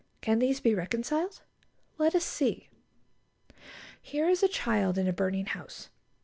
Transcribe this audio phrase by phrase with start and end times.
[0.19, 1.41] Can these be reconciled?
[1.99, 2.69] Let us see.
[4.01, 5.89] Here is a child in a burning house.